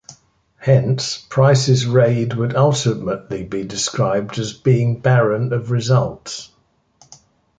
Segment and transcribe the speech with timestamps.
[0.57, 6.49] Hence, Price's raid would ultimately be described as being "barren of results".